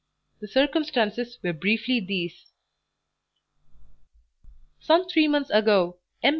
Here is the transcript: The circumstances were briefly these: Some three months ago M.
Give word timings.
The 0.39 0.47
circumstances 0.47 1.37
were 1.43 1.53
briefly 1.53 1.99
these: 1.99 2.53
Some 4.79 5.07
three 5.07 5.27
months 5.27 5.51
ago 5.51 5.97
M. 6.23 6.29